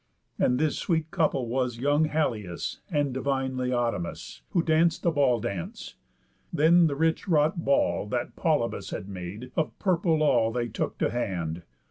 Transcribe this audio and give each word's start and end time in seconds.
And 0.39 0.57
this 0.57 0.79
sweet 0.79 1.11
couple 1.11 1.47
was 1.47 1.77
Young 1.77 2.05
Halius, 2.05 2.79
and 2.89 3.13
divine 3.13 3.55
Laodamas; 3.55 4.41
Who 4.49 4.63
danc'd 4.63 5.05
a 5.05 5.11
ball 5.11 5.39
dance. 5.39 5.93
Then 6.51 6.87
the 6.87 6.95
rich 6.95 7.27
wrought 7.27 7.63
ball, 7.63 8.07
That 8.07 8.35
Polybus 8.35 8.89
had 8.89 9.07
made, 9.07 9.51
of 9.55 9.77
purple 9.77 10.23
all, 10.23 10.51
They 10.51 10.69
took 10.69 10.97
to 10.97 11.11
hand. 11.11 11.61